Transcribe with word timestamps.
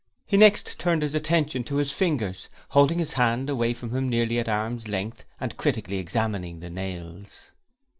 He 0.25 0.35
next 0.35 0.79
turned 0.79 1.03
his 1.03 1.13
attention 1.13 1.63
to 1.65 1.75
his 1.75 1.91
fingers, 1.91 2.49
holding 2.69 2.97
his 2.97 3.13
hand 3.13 3.51
away 3.51 3.75
from 3.75 3.91
him 3.95 4.09
nearly 4.09 4.39
at 4.39 4.49
arm's 4.49 4.87
length 4.87 5.25
and 5.39 5.55
critically 5.57 5.99
examining 5.99 6.59
the 6.59 6.71
nails. 6.71 7.51